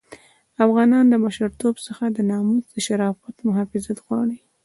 افغانان 0.65 1.05
له 1.11 1.17
مشرتوب 1.25 1.75
څخه 1.87 2.03
د 2.07 2.17
ناموس 2.29 2.63
د 2.71 2.75
شرافت 2.85 3.35
محافظت 3.47 3.97
غواړي. 4.05 4.39